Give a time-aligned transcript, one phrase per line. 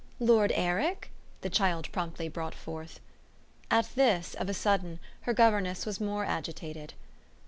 [0.19, 2.99] "Lord Eric?" the child promptly brought forth.
[3.69, 6.95] At this, of a sudden, her governess was more agitated.